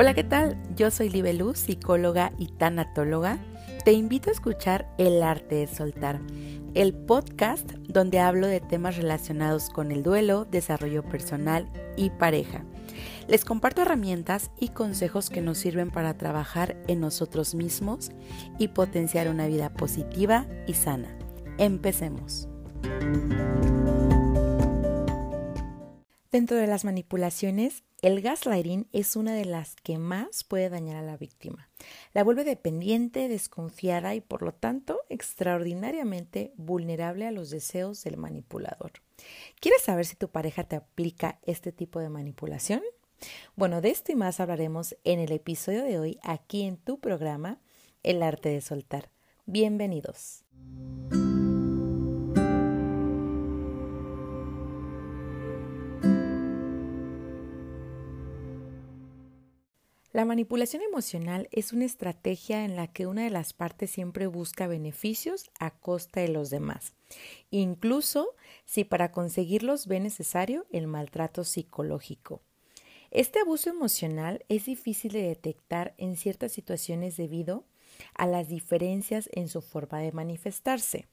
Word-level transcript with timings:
Hola, 0.00 0.14
¿qué 0.14 0.22
tal? 0.22 0.56
Yo 0.76 0.92
soy 0.92 1.08
Libeluz, 1.08 1.58
psicóloga 1.58 2.30
y 2.38 2.46
tanatóloga. 2.46 3.36
Te 3.84 3.90
invito 3.90 4.30
a 4.30 4.32
escuchar 4.32 4.88
El 4.96 5.24
arte 5.24 5.56
de 5.56 5.66
soltar, 5.66 6.20
el 6.74 6.94
podcast 6.94 7.72
donde 7.88 8.20
hablo 8.20 8.46
de 8.46 8.60
temas 8.60 8.96
relacionados 8.96 9.70
con 9.70 9.90
el 9.90 10.04
duelo, 10.04 10.44
desarrollo 10.44 11.02
personal 11.02 11.68
y 11.96 12.10
pareja. 12.10 12.64
Les 13.26 13.44
comparto 13.44 13.82
herramientas 13.82 14.52
y 14.60 14.68
consejos 14.68 15.30
que 15.30 15.40
nos 15.40 15.58
sirven 15.58 15.90
para 15.90 16.16
trabajar 16.16 16.76
en 16.86 17.00
nosotros 17.00 17.56
mismos 17.56 18.12
y 18.56 18.68
potenciar 18.68 19.28
una 19.28 19.48
vida 19.48 19.68
positiva 19.70 20.46
y 20.68 20.74
sana. 20.74 21.18
Empecemos. 21.58 22.48
Dentro 26.30 26.56
de 26.56 26.68
las 26.68 26.84
manipulaciones, 26.84 27.82
el 28.00 28.20
gaslighting 28.22 28.86
es 28.92 29.16
una 29.16 29.34
de 29.34 29.44
las 29.44 29.74
que 29.76 29.98
más 29.98 30.44
puede 30.44 30.68
dañar 30.68 30.96
a 30.96 31.02
la 31.02 31.16
víctima. 31.16 31.68
La 32.12 32.22
vuelve 32.22 32.44
dependiente, 32.44 33.28
desconfiada 33.28 34.14
y 34.14 34.20
por 34.20 34.42
lo 34.42 34.52
tanto 34.52 35.00
extraordinariamente 35.08 36.52
vulnerable 36.56 37.26
a 37.26 37.32
los 37.32 37.50
deseos 37.50 38.04
del 38.04 38.16
manipulador. 38.16 38.92
¿Quieres 39.60 39.82
saber 39.82 40.06
si 40.06 40.14
tu 40.14 40.28
pareja 40.28 40.64
te 40.64 40.76
aplica 40.76 41.40
este 41.42 41.72
tipo 41.72 41.98
de 41.98 42.08
manipulación? 42.08 42.82
Bueno, 43.56 43.80
de 43.80 43.90
esto 43.90 44.12
y 44.12 44.14
más 44.14 44.38
hablaremos 44.38 44.96
en 45.02 45.18
el 45.18 45.32
episodio 45.32 45.82
de 45.82 45.98
hoy 45.98 46.18
aquí 46.22 46.62
en 46.62 46.76
tu 46.76 47.00
programa 47.00 47.58
El 48.04 48.22
arte 48.22 48.48
de 48.48 48.60
soltar. 48.60 49.10
Bienvenidos. 49.44 50.44
La 60.18 60.24
manipulación 60.24 60.82
emocional 60.82 61.48
es 61.52 61.72
una 61.72 61.84
estrategia 61.84 62.64
en 62.64 62.74
la 62.74 62.88
que 62.88 63.06
una 63.06 63.22
de 63.22 63.30
las 63.30 63.52
partes 63.52 63.92
siempre 63.92 64.26
busca 64.26 64.66
beneficios 64.66 65.48
a 65.60 65.70
costa 65.70 66.20
de 66.20 66.26
los 66.26 66.50
demás, 66.50 66.92
incluso 67.52 68.34
si 68.64 68.82
para 68.82 69.12
conseguirlos 69.12 69.86
ve 69.86 70.00
necesario 70.00 70.66
el 70.72 70.88
maltrato 70.88 71.44
psicológico. 71.44 72.40
Este 73.12 73.38
abuso 73.38 73.70
emocional 73.70 74.44
es 74.48 74.66
difícil 74.66 75.12
de 75.12 75.22
detectar 75.22 75.94
en 75.98 76.16
ciertas 76.16 76.50
situaciones 76.50 77.16
debido 77.16 77.62
a 78.14 78.26
las 78.26 78.48
diferencias 78.48 79.30
en 79.34 79.46
su 79.46 79.62
forma 79.62 80.00
de 80.00 80.10
manifestarse. 80.10 81.06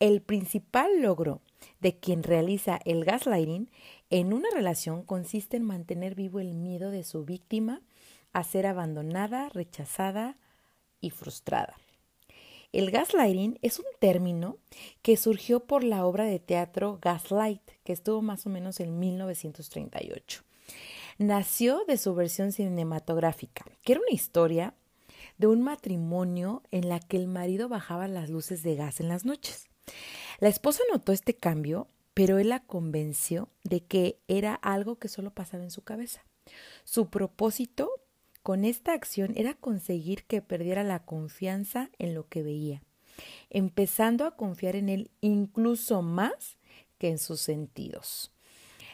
El 0.00 0.20
principal 0.20 1.00
logro 1.00 1.42
de 1.80 1.96
quien 1.96 2.24
realiza 2.24 2.80
el 2.86 3.04
gaslighting 3.04 3.70
en 4.10 4.32
una 4.32 4.48
relación 4.52 5.04
consiste 5.04 5.56
en 5.56 5.62
mantener 5.62 6.16
vivo 6.16 6.40
el 6.40 6.54
miedo 6.54 6.90
de 6.90 7.04
su 7.04 7.24
víctima 7.24 7.82
a 8.32 8.44
ser 8.44 8.66
abandonada, 8.66 9.48
rechazada 9.50 10.36
y 11.00 11.10
frustrada. 11.10 11.76
El 12.72 12.90
gaslighting 12.90 13.58
es 13.60 13.78
un 13.78 13.84
término 13.98 14.56
que 15.02 15.18
surgió 15.18 15.60
por 15.60 15.84
la 15.84 16.06
obra 16.06 16.24
de 16.24 16.38
teatro 16.38 16.98
Gaslight, 17.02 17.60
que 17.84 17.92
estuvo 17.92 18.22
más 18.22 18.46
o 18.46 18.50
menos 18.50 18.80
en 18.80 18.98
1938. 18.98 20.42
Nació 21.18 21.84
de 21.86 21.98
su 21.98 22.14
versión 22.14 22.50
cinematográfica, 22.50 23.66
que 23.82 23.92
era 23.92 24.00
una 24.00 24.14
historia 24.14 24.74
de 25.36 25.48
un 25.48 25.60
matrimonio 25.60 26.62
en 26.70 26.88
la 26.88 26.98
que 26.98 27.18
el 27.18 27.28
marido 27.28 27.68
bajaba 27.68 28.08
las 28.08 28.30
luces 28.30 28.62
de 28.62 28.74
gas 28.74 29.00
en 29.00 29.08
las 29.08 29.26
noches. 29.26 29.68
La 30.38 30.48
esposa 30.48 30.82
notó 30.90 31.12
este 31.12 31.34
cambio, 31.34 31.88
pero 32.14 32.38
él 32.38 32.48
la 32.48 32.60
convenció 32.60 33.50
de 33.64 33.84
que 33.84 34.18
era 34.28 34.54
algo 34.54 34.96
que 34.96 35.08
solo 35.08 35.30
pasaba 35.30 35.62
en 35.62 35.70
su 35.70 35.82
cabeza. 35.82 36.24
Su 36.84 37.10
propósito 37.10 37.90
con 38.42 38.64
esta 38.64 38.92
acción 38.92 39.32
era 39.36 39.54
conseguir 39.54 40.24
que 40.24 40.42
perdiera 40.42 40.82
la 40.82 41.04
confianza 41.04 41.90
en 41.98 42.14
lo 42.14 42.28
que 42.28 42.42
veía, 42.42 42.82
empezando 43.50 44.24
a 44.24 44.36
confiar 44.36 44.76
en 44.76 44.88
él 44.88 45.10
incluso 45.20 46.02
más 46.02 46.56
que 46.98 47.08
en 47.08 47.18
sus 47.18 47.40
sentidos. 47.40 48.32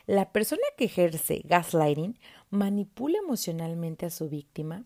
La 0.06 0.32
persona 0.32 0.62
que 0.76 0.84
ejerce 0.84 1.42
gaslighting 1.44 2.18
manipula 2.50 3.18
emocionalmente 3.18 4.06
a 4.06 4.10
su 4.10 4.28
víctima 4.28 4.84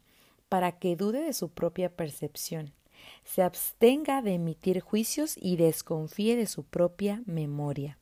para 0.48 0.78
que 0.78 0.96
dude 0.96 1.22
de 1.22 1.32
su 1.32 1.50
propia 1.50 1.94
percepción, 1.96 2.74
se 3.24 3.42
abstenga 3.42 4.22
de 4.22 4.34
emitir 4.34 4.80
juicios 4.80 5.36
y 5.40 5.56
desconfíe 5.56 6.36
de 6.36 6.46
su 6.46 6.64
propia 6.64 7.22
memoria. 7.24 7.98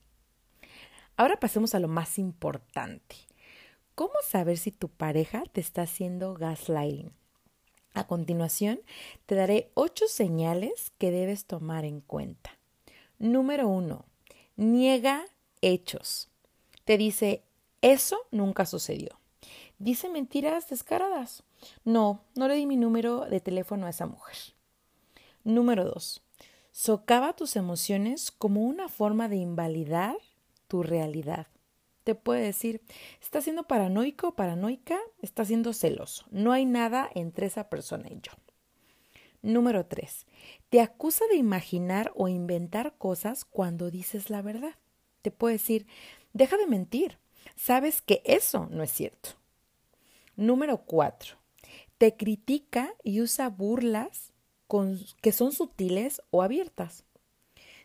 Ahora 1.17 1.39
pasemos 1.39 1.75
a 1.75 1.79
lo 1.79 1.89
más 1.89 2.19
importante, 2.19 3.17
¿Cómo 4.01 4.15
saber 4.27 4.57
si 4.57 4.73
tu 4.73 4.89
pareja 4.89 5.43
te 5.53 5.61
está 5.61 5.83
haciendo 5.83 6.33
gaslighting? 6.33 7.13
A 7.93 8.07
continuación, 8.07 8.81
te 9.27 9.35
daré 9.35 9.71
ocho 9.75 10.09
señales 10.09 10.91
que 10.97 11.11
debes 11.11 11.45
tomar 11.45 11.85
en 11.85 12.01
cuenta. 12.01 12.59
Número 13.19 13.69
uno, 13.69 14.07
niega 14.57 15.27
hechos. 15.61 16.31
Te 16.87 16.97
dice, 16.97 17.43
eso 17.83 18.17
nunca 18.31 18.65
sucedió. 18.65 19.21
Dice 19.79 20.09
mentiras 20.09 20.71
descaradas. 20.71 21.43
No, 21.85 22.25
no 22.35 22.49
le 22.49 22.55
di 22.55 22.65
mi 22.65 22.79
número 22.79 23.27
de 23.27 23.41
teléfono 23.41 23.85
a 23.85 23.91
esa 23.91 24.07
mujer. 24.07 24.39
Número 25.45 25.85
dos, 25.85 26.23
socava 26.73 27.35
tus 27.35 27.55
emociones 27.55 28.31
como 28.31 28.63
una 28.63 28.89
forma 28.89 29.29
de 29.29 29.37
invalidar 29.37 30.17
tu 30.69 30.83
realidad 30.83 31.49
te 32.05 32.15
puede 32.15 32.43
decir, 32.43 32.81
está 33.21 33.41
siendo 33.41 33.65
paranoico 33.65 34.35
paranoica, 34.35 34.99
está 35.21 35.45
siendo 35.45 35.73
celoso. 35.73 36.27
No 36.31 36.53
hay 36.53 36.65
nada 36.65 37.11
entre 37.15 37.47
esa 37.47 37.69
persona 37.69 38.09
y 38.09 38.21
yo. 38.21 38.33
Número 39.43 39.87
3. 39.87 40.27
Te 40.69 40.81
acusa 40.81 41.25
de 41.31 41.37
imaginar 41.37 42.13
o 42.15 42.29
inventar 42.29 42.97
cosas 42.97 43.45
cuando 43.45 43.91
dices 43.91 44.31
la 44.31 44.43
verdad. 44.43 44.77
Te 45.23 45.31
puede 45.31 45.55
decir, 45.55 45.87
deja 46.33 46.57
de 46.57 46.67
mentir. 46.67 47.19
Sabes 47.57 48.03
que 48.03 48.23
eso 48.25 48.69
no 48.71 48.83
es 48.83 48.91
cierto. 48.91 49.31
Número 50.37 50.79
4. 50.85 51.37
Te 51.99 52.17
critica 52.17 52.95
y 53.03 53.21
usa 53.21 53.49
burlas 53.49 54.33
que 55.21 55.33
son 55.33 55.53
sutiles 55.53 56.23
o 56.31 56.43
abiertas. 56.43 57.05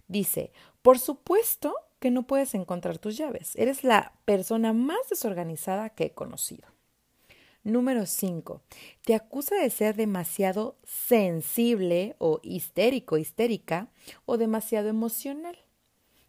Dice, 0.08 0.52
por 0.82 1.00
supuesto 1.00 1.76
que 2.00 2.12
no 2.12 2.28
puedes 2.28 2.54
encontrar 2.56 2.98
tus 2.98 3.18
llaves. 3.18 3.56
Eres 3.56 3.84
la 3.84 4.14
persona 4.26 4.74
más 4.74 5.10
desorganizada 5.10 5.90
que 5.90 6.06
he 6.06 6.14
conocido. 6.14 6.68
Número 7.64 8.06
5. 8.06 8.62
Te 9.04 9.16
acusa 9.16 9.56
de 9.56 9.72
ser 9.72 9.96
demasiado 9.96 10.78
sensible 10.84 12.16
o 12.20 12.40
histérico, 12.44 13.18
histérica 13.18 13.90
o 14.26 14.38
demasiado 14.38 14.88
emocional. 14.88 15.58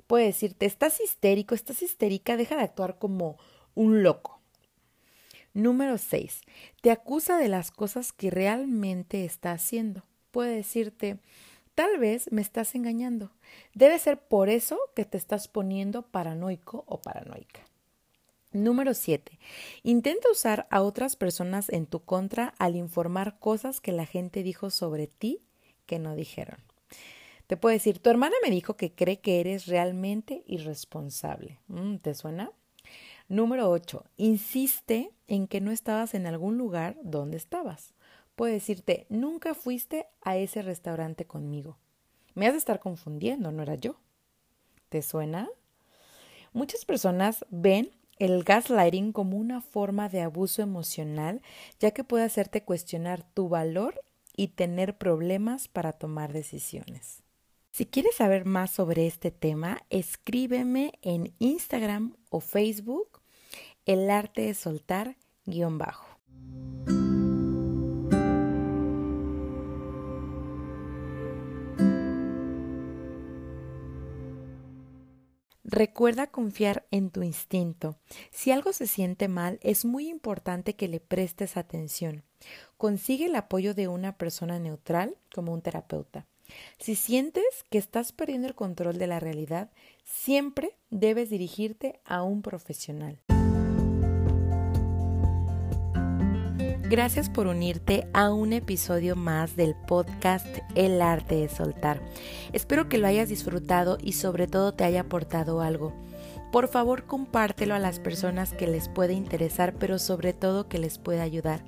Puede 0.06 0.26
decirte, 0.26 0.65
estás 0.65 0.99
histérico, 1.00 1.55
estás 1.55 1.82
histérica, 1.82 2.38
deja 2.38 2.56
de 2.56 2.62
actuar 2.62 2.99
como 2.99 3.37
un 3.75 4.03
loco. 4.03 4.41
Número 5.53 5.99
6. 5.99 6.43
Te 6.81 6.91
acusa 6.91 7.37
de 7.38 7.49
las 7.49 7.71
cosas 7.71 8.12
que 8.12 8.31
realmente 8.31 9.25
está 9.25 9.53
haciendo. 9.53 10.05
Puede 10.31 10.56
decirte, 10.56 11.19
Tal 11.76 11.98
vez 11.98 12.32
me 12.32 12.41
estás 12.41 12.75
engañando. 12.75 13.32
Debe 13.75 13.98
ser 13.98 14.19
por 14.19 14.48
eso 14.48 14.78
que 14.94 15.04
te 15.04 15.19
estás 15.19 15.47
poniendo 15.47 16.00
paranoico 16.06 16.84
o 16.87 17.03
paranoica. 17.03 17.60
Número 18.50 18.94
7. 18.94 19.38
Intenta 19.82 20.31
usar 20.31 20.66
a 20.70 20.81
otras 20.81 21.16
personas 21.16 21.69
en 21.69 21.84
tu 21.84 22.00
contra 22.00 22.54
al 22.59 22.76
informar 22.76 23.38
cosas 23.38 23.82
que 23.82 23.92
la 23.92 24.06
gente 24.06 24.42
dijo 24.42 24.70
sobre 24.70 25.06
ti 25.06 25.42
que 25.84 25.98
no 25.98 26.14
dijeron. 26.14 26.56
Te 27.47 27.59
puede 27.59 27.76
decir, 27.76 27.98
tu 27.98 28.08
hermana 28.08 28.37
me 28.43 28.50
dijo 28.50 28.78
que 28.78 28.94
cree 28.94 29.20
que 29.20 29.41
eres 29.41 29.66
realmente 29.66 30.44
irresponsable. 30.47 31.58
Mm, 31.69 31.97
¿Te 31.97 32.14
suena? 32.14 32.53
Número 33.28 33.70
8. 33.70 34.03
Insiste 34.16 35.11
en 35.26 35.46
que 35.46 35.61
no 35.61 35.73
estabas 35.73 36.14
en 36.14 36.26
algún 36.26 36.56
lugar 36.56 36.96
donde 37.02 37.37
estabas 37.37 37.93
puede 38.37 38.53
decirte, 38.53 39.06
nunca 39.09 39.55
fuiste 39.55 40.06
a 40.21 40.37
ese 40.37 40.62
restaurante 40.62 41.25
conmigo. 41.25 41.77
Me 42.35 42.47
has 42.47 42.53
de 42.53 42.59
estar 42.59 42.79
confundiendo, 42.79 43.50
no 43.50 43.62
era 43.62 43.75
yo. 43.75 43.97
¿Te 44.91 45.03
suena? 45.03 45.49
Muchas 46.53 46.85
personas 46.85 47.44
ven 47.50 47.91
el 48.19 48.44
gaslighting 48.44 49.12
como 49.12 49.37
una 49.37 49.61
forma 49.61 50.09
de 50.09 50.23
abuso 50.23 50.62
emocional, 50.62 51.43
ya 51.81 51.91
que 51.91 52.05
puede 52.05 52.25
hacerte 52.25 52.62
cuestionar 52.62 53.23
tu 53.23 53.49
valor 53.49 54.00
y 54.37 54.49
tener 54.49 54.97
problemas 54.97 55.69
para 55.69 55.93
tomar 55.93 56.33
decisiones. 56.33 57.23
Si 57.73 57.85
quieres 57.85 58.17
saber 58.17 58.47
más 58.47 58.71
sobre 58.71 59.06
este 59.06 59.31
tema, 59.31 59.83
escríbeme 59.91 60.93
en 61.03 61.35
Instagram 61.38 62.17
o 62.31 62.41
Facebook 62.41 63.21
el 63.85 64.11
arte 64.11 64.43
de 64.43 64.55
soltar 64.55 65.17
guion 65.44 65.79
bajo. 65.79 66.06
Recuerda 75.68 76.28
confiar 76.28 76.86
en 76.92 77.10
tu 77.10 77.24
instinto. 77.24 77.96
Si 78.30 78.52
algo 78.52 78.72
se 78.72 78.86
siente 78.86 79.26
mal, 79.26 79.58
es 79.62 79.84
muy 79.84 80.08
importante 80.08 80.76
que 80.76 80.86
le 80.86 81.00
prestes 81.00 81.56
atención. 81.56 82.22
Consigue 82.76 83.26
el 83.26 83.34
apoyo 83.34 83.74
de 83.74 83.88
una 83.88 84.16
persona 84.16 84.60
neutral 84.60 85.16
como 85.34 85.52
un 85.52 85.62
terapeuta. 85.62 86.24
Si 86.78 86.94
sientes 86.94 87.44
que 87.68 87.78
estás 87.78 88.12
perdiendo 88.12 88.46
el 88.46 88.54
control 88.54 88.96
de 88.96 89.08
la 89.08 89.18
realidad, 89.18 89.72
siempre 90.04 90.76
debes 90.90 91.30
dirigirte 91.30 91.98
a 92.04 92.22
un 92.22 92.42
profesional. 92.42 93.18
Gracias 96.88 97.29
por 97.29 97.49
unirte 97.49 98.06
a 98.12 98.33
un 98.33 98.53
episodio 98.53 99.17
más 99.17 99.56
del 99.56 99.75
podcast 99.75 100.47
El 100.77 101.03
arte 101.03 101.35
de 101.35 101.49
soltar. 101.49 102.00
Espero 102.53 102.88
que 102.88 102.99
lo 102.99 103.09
hayas 103.09 103.29
disfrutado 103.29 103.99
y 104.00 104.12
sobre 104.12 104.47
todo 104.47 104.73
te 104.73 104.85
haya 104.85 105.00
aportado 105.00 105.62
algo. 105.62 105.93
Por 106.53 106.69
favor, 106.69 107.03
compártelo 107.05 107.75
a 107.75 107.81
las 107.81 107.99
personas 107.99 108.53
que 108.53 108.69
les 108.69 108.88
puede 108.88 109.15
interesar, 109.15 109.75
pero 109.75 109.99
sobre 109.99 110.33
todo 110.33 110.69
que 110.69 110.79
les 110.79 110.99
pueda 110.99 111.25
ayudar. 111.25 111.65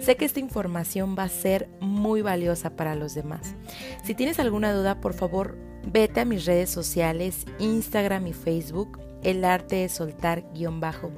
Sé 0.00 0.16
que 0.16 0.24
esta 0.24 0.40
información 0.40 1.16
va 1.18 1.24
a 1.24 1.28
ser 1.28 1.68
muy 1.80 2.22
valiosa 2.22 2.70
para 2.70 2.94
los 2.94 3.14
demás. 3.14 3.54
Si 4.04 4.14
tienes 4.14 4.38
alguna 4.38 4.72
duda, 4.72 5.02
por 5.02 5.12
favor, 5.12 5.58
vete 5.86 6.20
a 6.20 6.24
mis 6.24 6.46
redes 6.46 6.70
sociales, 6.70 7.44
Instagram 7.58 8.26
y 8.26 8.32
Facebook, 8.32 8.98
el 9.22 9.44
arte 9.44 9.76
de 9.76 9.88
soltar 9.88 10.44
guion 10.52 10.80
bajo 10.80 11.10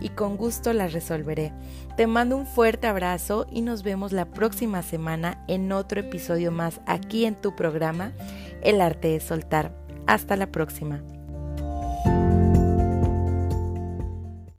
y 0.00 0.10
con 0.10 0.36
gusto 0.36 0.72
las 0.72 0.92
resolveré. 0.92 1.52
Te 1.96 2.06
mando 2.06 2.36
un 2.36 2.46
fuerte 2.46 2.86
abrazo 2.86 3.46
y 3.50 3.62
nos 3.62 3.82
vemos 3.82 4.12
la 4.12 4.26
próxima 4.26 4.82
semana 4.82 5.44
en 5.48 5.70
otro 5.72 6.00
episodio 6.00 6.50
más 6.50 6.80
aquí 6.86 7.24
en 7.24 7.34
tu 7.34 7.54
programa 7.54 8.12
El 8.62 8.80
arte 8.80 9.08
de 9.08 9.20
soltar. 9.20 9.72
Hasta 10.06 10.36
la 10.36 10.48
próxima. 10.48 11.02